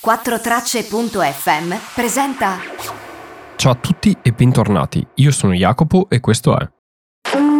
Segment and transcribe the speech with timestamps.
[0.00, 2.58] 4tracce.fm presenta
[3.56, 5.04] Ciao a tutti e bentornati.
[5.14, 6.62] Io sono Jacopo e questo è
[7.32, 7.58] Ivo!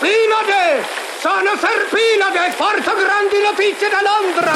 [0.00, 0.84] Pinade!
[1.20, 2.52] Sono Serpinade!
[2.56, 4.52] Porto grandi notizie da Londra!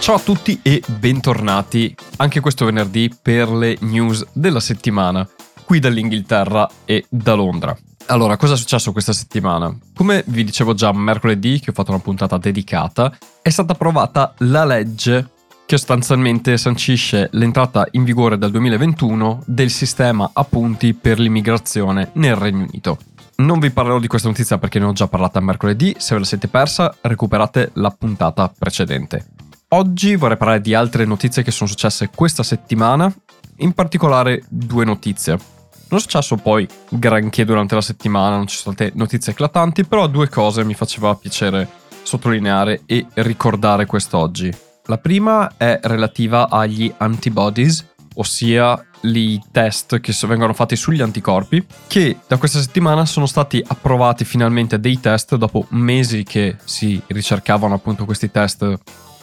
[0.00, 5.24] Ciao a tutti e bentornati anche questo venerdì per le news della settimana
[5.64, 7.76] qui dall'Inghilterra e da Londra.
[8.08, 9.76] Allora, cosa è successo questa settimana?
[9.94, 13.12] Come vi dicevo già mercoledì, che ho fatto una puntata dedicata,
[13.42, 15.30] è stata approvata la legge
[15.66, 22.36] che sostanzialmente sancisce l'entrata in vigore dal 2021 del sistema a punti per l'immigrazione nel
[22.36, 22.98] Regno Unito.
[23.38, 26.26] Non vi parlerò di questa notizia perché ne ho già parlata mercoledì, se ve la
[26.26, 29.26] siete persa recuperate la puntata precedente.
[29.70, 33.12] Oggi vorrei parlare di altre notizie che sono successe questa settimana,
[33.56, 35.55] in particolare due notizie.
[35.88, 40.08] Non è successo poi granché durante la settimana, non ci sono state notizie eclatanti, però
[40.08, 41.68] due cose mi faceva piacere
[42.02, 44.52] sottolineare e ricordare quest'oggi.
[44.86, 52.18] La prima è relativa agli antibodies, ossia i test che vengono fatti sugli anticorpi, che
[52.26, 58.04] da questa settimana sono stati approvati finalmente dei test dopo mesi che si ricercavano appunto
[58.04, 58.74] questi test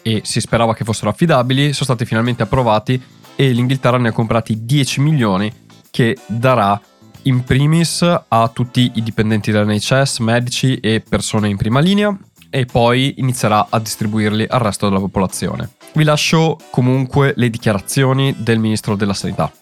[0.02, 3.02] e si sperava che fossero affidabili, sono stati finalmente approvati
[3.36, 5.52] e l'Inghilterra ne ha comprati 10 milioni
[5.94, 6.82] che darà
[7.24, 12.18] in primis a tutti i dipendenti dell'NHS, medici e persone in prima linea
[12.50, 15.70] e poi inizierà a distribuirli al resto della popolazione.
[15.94, 19.54] Vi lascio comunque le dichiarazioni del ministro della sanità.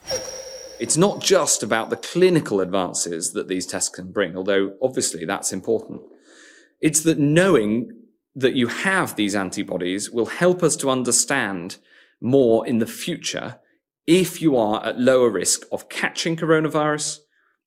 [0.79, 5.51] It's not just about the clinical advances that these tests can bring, although obviously that's
[5.51, 5.99] important.
[6.79, 7.93] It's that knowing
[8.39, 11.77] that you have these antibodies will help us to understand
[12.19, 13.59] more in the future
[14.05, 17.19] if you are at lower risk of catching coronavirus,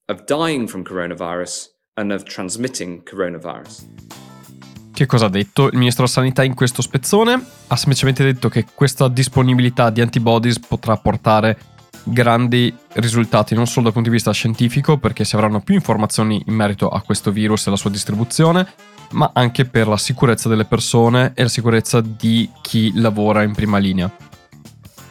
[0.08, 3.86] of dying from coronavirus, and of transmitting coronavirus.
[4.92, 7.44] Che cosa ha detto il ministro della sanità in questo spezzone?
[7.66, 11.72] Ha semplicemente detto che questa disponibilità di antibodies potrà portare
[12.04, 16.54] grandi risultati non solo dal punto di vista scientifico perché si avranno più informazioni in
[16.54, 18.66] merito a questo virus e alla sua distribuzione,
[19.12, 23.78] ma anche per la sicurezza delle persone e la sicurezza di chi lavora in prima
[23.78, 24.10] linea.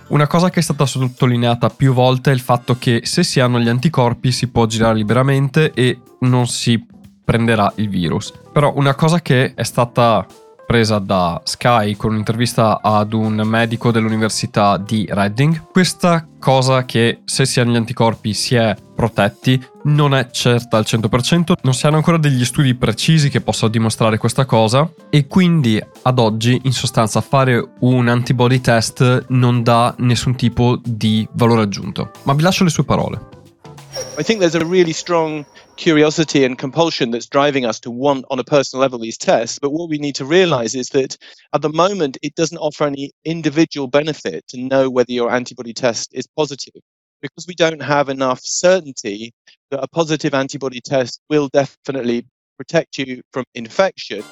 [0.08, 3.59] Una cosa che è stata sottolineata più volte è il fatto che se si hanno
[3.59, 6.86] gli anticorpi si può girare liberamente e non si
[7.24, 8.34] prenderà il virus.
[8.52, 10.25] Però una cosa che è stata
[10.73, 15.67] presa da Sky con un'intervista ad un medico dell'università di Reading.
[15.72, 20.85] Questa cosa che se si hanno gli anticorpi si è protetti non è certa al
[20.88, 25.79] 100%, non si hanno ancora degli studi precisi che possano dimostrare questa cosa e quindi
[26.01, 32.09] ad oggi in sostanza fare un antibody test non dà nessun tipo di valore aggiunto.
[32.23, 33.19] Ma vi lascio le sue parole.
[34.17, 35.45] I think there's a really strong
[35.78, 39.59] curiosity and compulsion that's driving us to want on a personal level these tests.
[39.59, 41.17] But what we need to realize is that
[41.53, 46.13] at the moment, it doesn't offer any individual benefit to know whether your antibody test
[46.13, 46.81] is positive
[47.22, 49.33] because we don't have enough certainty
[49.72, 52.25] that a positive antibody test will definitely
[52.57, 54.23] protect you from infection.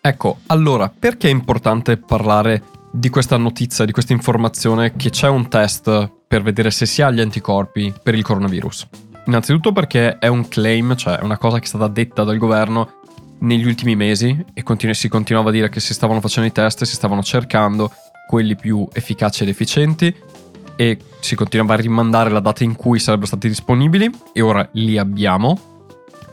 [0.00, 5.48] Ecco, allora, perché è importante parlare di questa notizia, di questa informazione che c'è un
[5.48, 8.88] test per vedere se si ha gli anticorpi per il coronavirus?
[9.28, 12.94] Innanzitutto perché è un claim, cioè è una cosa che è stata detta dal governo
[13.40, 16.84] negli ultimi mesi e continu- si continuava a dire che si stavano facendo i test,
[16.84, 17.92] si stavano cercando
[18.26, 20.14] quelli più efficaci ed efficienti
[20.76, 24.96] e si continuava a rimandare la data in cui sarebbero stati disponibili e ora li
[24.96, 25.77] abbiamo.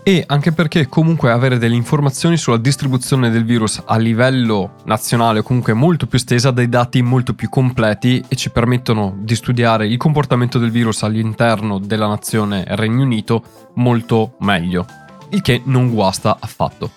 [0.07, 5.41] E anche perché comunque avere delle informazioni sulla distribuzione del virus a livello nazionale o
[5.41, 9.97] comunque molto più estesa dei dati molto più completi e ci permettono di studiare il
[9.97, 14.85] comportamento del virus all'interno della nazione Regno Unito molto meglio,
[15.29, 16.91] il che non guasta affatto.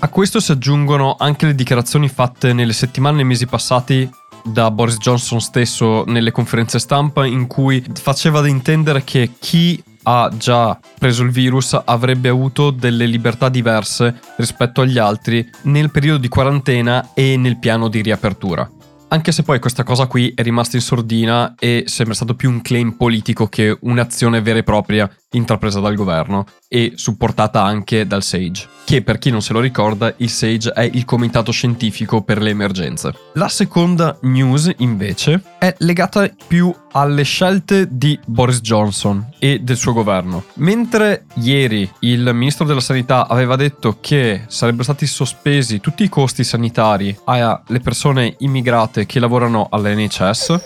[0.00, 4.06] A questo si aggiungono anche le dichiarazioni fatte nelle settimane e mesi passati
[4.44, 10.30] da Boris Johnson stesso nelle conferenze stampa in cui faceva da intendere che chi ha
[10.36, 16.28] già preso il virus avrebbe avuto delle libertà diverse rispetto agli altri nel periodo di
[16.28, 18.68] quarantena e nel piano di riapertura.
[19.08, 22.62] Anche se poi questa cosa qui è rimasta in sordina e sembra stato più un
[22.62, 28.66] claim politico che un'azione vera e propria intrapresa dal governo e supportata anche dal SAGE,
[28.84, 32.50] che per chi non se lo ricorda il SAGE è il comitato scientifico per le
[32.50, 33.14] emergenze.
[33.34, 39.92] La seconda news invece è legata più alle scelte di Boris Johnson e del suo
[39.92, 40.46] governo.
[40.54, 46.42] Mentre ieri il ministro della sanità aveva detto che sarebbero stati sospesi tutti i costi
[46.42, 50.60] sanitari alle persone immigrate che lavorano all'NHS,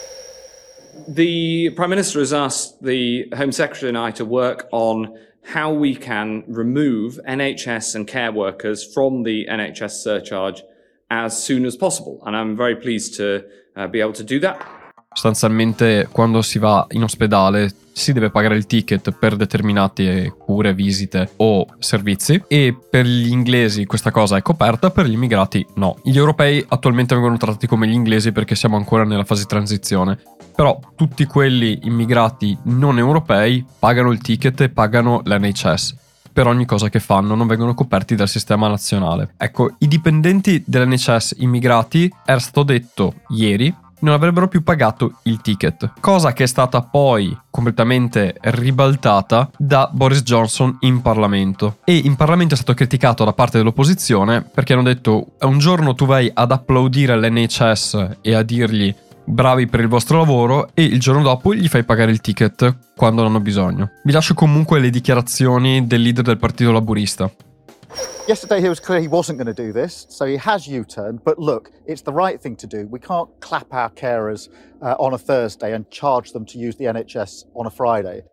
[1.06, 5.10] the Prime Minister has asked the Home Secretary and I to work on
[5.48, 10.62] how we can remove NHS and care workers from the NHS surcharge
[11.10, 12.22] as soon as possible.
[12.26, 14.77] And I'm very pleased to uh, be able to do that.
[15.18, 21.32] Sostanzialmente quando si va in ospedale si deve pagare il ticket per determinate cure, visite
[21.38, 25.98] o servizi e per gli inglesi questa cosa è coperta, per gli immigrati no.
[26.04, 30.20] Gli europei attualmente vengono trattati come gli inglesi perché siamo ancora nella fase di transizione,
[30.54, 35.96] però tutti quelli immigrati non europei pagano il ticket e pagano l'NHS
[36.32, 39.34] per ogni cosa che fanno, non vengono coperti dal sistema nazionale.
[39.36, 45.92] Ecco, i dipendenti dell'NHS immigrati era stato detto ieri non avrebbero più pagato il ticket,
[46.00, 51.78] cosa che è stata poi completamente ribaltata da Boris Johnson in Parlamento.
[51.84, 56.06] E in Parlamento è stato criticato da parte dell'opposizione perché hanno detto un giorno tu
[56.06, 58.94] vai ad applaudire l'NHS e a dirgli
[59.28, 63.22] bravi per il vostro lavoro e il giorno dopo gli fai pagare il ticket quando
[63.22, 63.90] non hanno bisogno.
[64.02, 67.30] Vi lascio comunque le dichiarazioni del leader del Partito Laburista.
[68.28, 71.24] Yesterday he was clear he wasn't going to do this, so he has U-turned.
[71.24, 72.86] But look, it's the right thing to do.
[72.90, 74.50] We can't clap our carers
[74.82, 78.24] uh, on a Thursday and charge them to use the NHS on a Friday.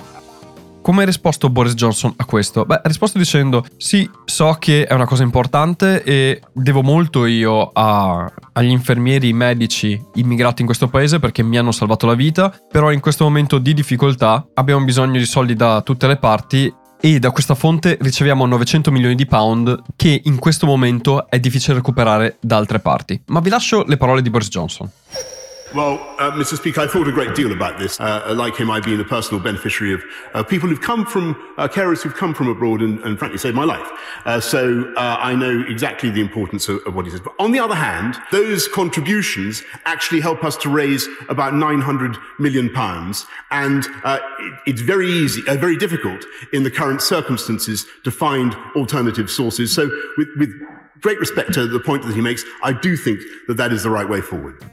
[0.85, 2.63] Come ha risposto Boris Johnson a questo?
[2.63, 7.71] Beh, ha risposto dicendo: Sì, so che è una cosa importante e devo molto io
[7.73, 12.53] a, agli infermieri, medici immigrati in questo paese perché mi hanno salvato la vita.
[12.69, 16.71] Però in questo momento di difficoltà abbiamo bisogno di soldi da tutte le parti
[17.05, 21.75] e da questa fonte riceviamo 900 milioni di pound che in questo momento è difficile
[21.75, 23.21] recuperare da altre parti.
[23.27, 24.89] Ma vi lascio le parole di Boris Johnson.
[25.75, 26.55] Well, uh, Mr.
[26.55, 27.99] Speaker, I thought a great deal about this.
[27.99, 31.67] Uh, like him, I've been a personal beneficiary of uh, people who've come from, uh,
[31.67, 33.85] carers who've come from abroad and, and frankly saved my life.
[34.23, 37.19] Uh, so uh, I know exactly the importance of, of, what he says.
[37.19, 42.69] But on the other hand, those contributions actually help us to raise about 900 million
[42.69, 43.25] pounds.
[43.51, 46.23] And it, it's very easy, very difficult
[46.53, 49.75] in the current circumstances to find alternative sources.
[49.75, 50.53] So with, with
[51.01, 53.19] great respect to the point that he makes, I do think
[53.49, 54.63] that that is the right way forward.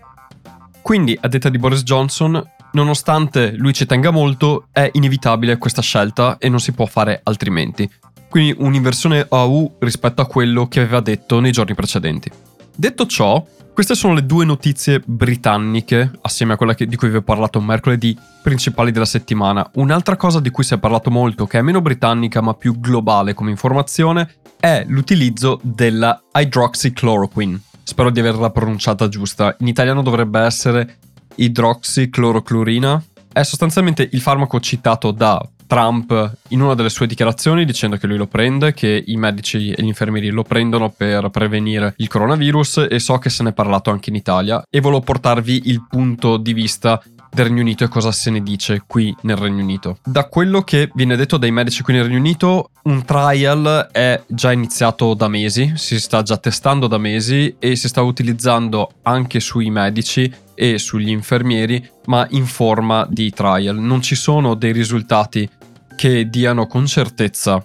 [0.83, 2.43] Quindi, a detta di Boris Johnson,
[2.73, 7.89] nonostante lui ci tenga molto, è inevitabile questa scelta e non si può fare altrimenti.
[8.29, 12.31] Quindi un'inversione AU rispetto a quello che aveva detto nei giorni precedenti.
[12.75, 17.17] Detto ciò, queste sono le due notizie britanniche, assieme a quella che, di cui vi
[17.17, 19.71] ho parlato mercoledì, principali della settimana.
[19.75, 23.35] Un'altra cosa di cui si è parlato molto, che è meno britannica ma più globale
[23.35, 29.55] come informazione, è l'utilizzo della hydroxychloroquine spero di averla pronunciata giusta.
[29.61, 30.99] In italiano dovrebbe essere
[31.35, 33.03] idroxicloroclorina.
[33.33, 35.41] È sostanzialmente il farmaco citato da
[35.73, 39.83] Trump in una delle sue dichiarazioni dicendo che lui lo prende, che i medici e
[39.83, 43.91] gli infermieri lo prendono per prevenire il coronavirus e so che se ne è parlato
[43.91, 47.03] anche in Italia e volevo portarvi il punto di vista
[47.35, 49.99] del Regno Unito e cosa se ne dice qui nel Regno Unito.
[50.05, 54.53] Da quello che viene detto dai medici qui nel Regno Unito, un trial è già
[54.53, 59.71] iniziato da mesi, si sta già testando da mesi e si sta utilizzando anche sui
[59.71, 63.79] medici e sugli infermieri, ma in forma di trial.
[63.79, 65.49] Non ci sono dei risultati
[65.97, 67.65] che diano con certezza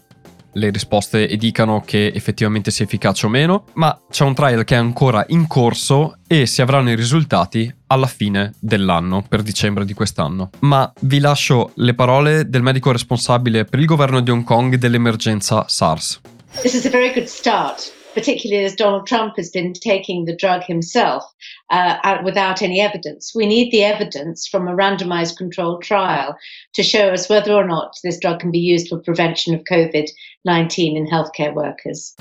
[0.57, 4.75] le risposte e dicano che effettivamente sia efficace o meno, ma c'è un trial che
[4.75, 9.93] è ancora in corso e si avranno i risultati alla fine dell'anno, per dicembre di
[9.93, 10.49] quest'anno.
[10.59, 15.65] Ma vi lascio le parole del medico responsabile per il governo di Hong Kong dell'emergenza
[15.67, 16.19] SARS.
[16.61, 17.95] This is a very good start.
[18.17, 21.23] Particularly as Donald Trump has been taking the drug himself
[21.69, 23.31] uh, without any evidence.
[23.35, 26.35] We need the evidence from a randomized controlled trial
[26.73, 30.09] to show us whether or not this drug can be used for prevention of COVID
[30.45, 32.15] 19 in healthcare workers.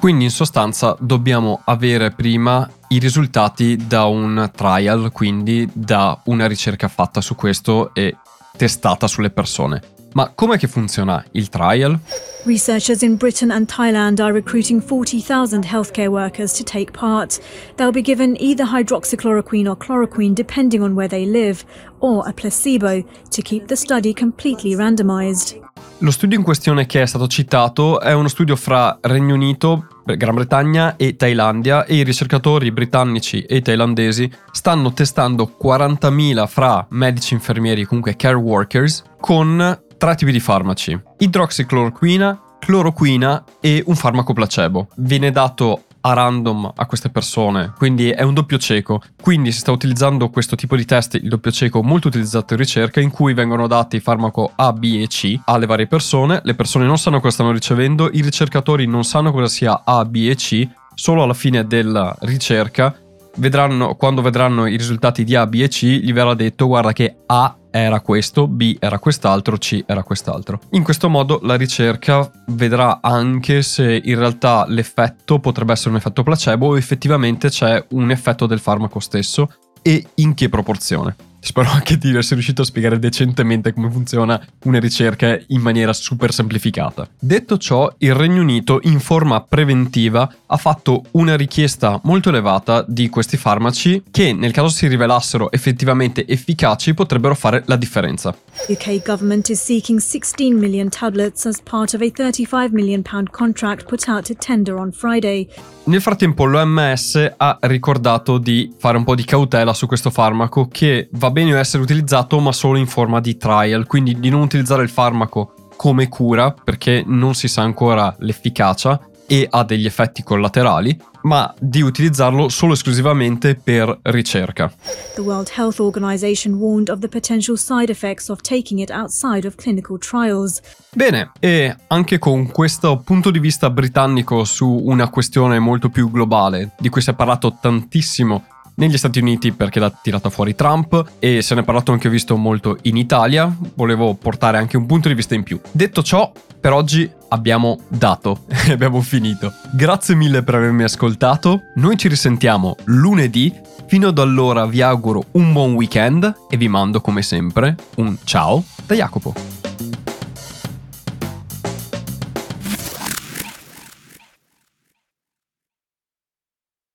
[0.00, 6.88] Quindi in sostanza dobbiamo avere prima i risultati da un trial, quindi da una ricerca
[6.88, 8.16] fatta su questo e
[8.56, 9.97] testata sulle persone.
[10.14, 11.98] Ma com'è che funziona il trial?
[12.44, 17.40] Researchers in Britain and Thailand are recruiting 40,000 healthcare workers to take part.
[17.76, 21.64] They'll be given either hydroxychloroquine or chloroquine depending on where they live,
[22.00, 25.60] or a placebo to keep the study completely randomized.
[25.98, 30.34] Lo studio in questione che è stato citato è uno studio fra Regno Unito, Gran
[30.34, 37.84] Bretagna e Thailandia e i ricercatori britannici e thailandesi stanno testando 40.000 fra medici, infermieri,
[37.84, 44.88] comunque care workers, con tre tipi di farmaci: idroxicloroquina, cloroquina e un farmaco placebo.
[44.96, 49.02] Viene dato a random a queste persone, quindi è un doppio cieco.
[49.20, 53.00] Quindi si sta utilizzando questo tipo di test, il doppio cieco molto utilizzato in ricerca,
[53.00, 56.40] in cui vengono dati farmaco A, B e C alle varie persone.
[56.44, 60.28] Le persone non sanno cosa stanno ricevendo, i ricercatori non sanno cosa sia A, B
[60.30, 60.66] e C.
[60.94, 62.94] Solo alla fine della ricerca
[63.36, 67.16] vedranno, quando vedranno i risultati di A, B e C, gli verrà detto guarda che
[67.26, 70.60] A era questo, B era quest'altro, C era quest'altro.
[70.70, 76.22] In questo modo la ricerca vedrà anche se in realtà l'effetto potrebbe essere un effetto
[76.22, 79.50] placebo o effettivamente c'è un effetto del farmaco stesso
[79.82, 81.27] e in che proporzione.
[81.40, 86.32] Spero anche di essere riuscito a spiegare decentemente come funziona una ricerca in maniera super
[86.32, 87.08] semplificata.
[87.18, 93.08] Detto ciò, il Regno Unito in forma preventiva ha fatto una richiesta molto elevata di
[93.08, 98.36] questi farmaci che nel caso si rivelassero effettivamente efficaci potrebbero fare la differenza.
[98.68, 103.86] UK government is seeking 16 million tablets as part of a 35 million pound contract
[103.86, 105.48] put out to tender on Friday.
[105.84, 111.08] Nel frattempo l'OMS ha ricordato di fare un po' di cautela su questo farmaco che
[111.12, 114.88] va bene essere utilizzato ma solo in forma di trial, quindi di non utilizzare il
[114.88, 121.54] farmaco come cura perché non si sa ancora l'efficacia e ha degli effetti collaterali, ma
[121.60, 124.72] di utilizzarlo solo esclusivamente per ricerca.
[125.14, 129.54] The World Health Organization warned of the potential side effects of taking it outside of
[129.56, 130.60] clinical trials.
[130.94, 136.74] Bene, e anche con questo punto di vista britannico su una questione molto più globale,
[136.78, 138.44] di cui si è parlato tantissimo
[138.78, 142.10] negli Stati Uniti perché l'ha tirata fuori Trump e se ne è parlato anche ho
[142.10, 145.60] visto molto in Italia, volevo portare anche un punto di vista in più.
[145.70, 149.52] Detto ciò, per oggi abbiamo dato e abbiamo finito.
[149.72, 153.52] Grazie mille per avermi ascoltato, noi ci risentiamo lunedì,
[153.86, 158.62] fino ad allora vi auguro un buon weekend e vi mando come sempre un ciao
[158.86, 159.57] da Jacopo.